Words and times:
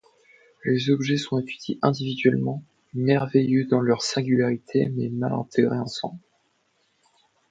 Les 0.65 0.89
objets 0.89 1.17
sont 1.17 1.37
étudiés 1.37 1.77
individuellement, 1.83 2.63
merveilleux 2.95 3.65
dans 3.67 3.81
leur 3.81 4.01
singularité 4.01 4.89
mais 4.97 5.09
mal 5.09 5.31
intégrés 5.31 5.77
ensemble. 5.77 6.17